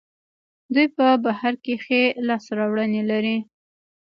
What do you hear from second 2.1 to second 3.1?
لاسته راوړنې